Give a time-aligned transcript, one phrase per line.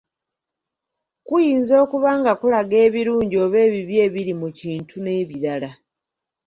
[1.27, 5.69] Kuyinza okuba nga kulaga ebirungi oba ebibi ebiri mu kintu n’ebirala.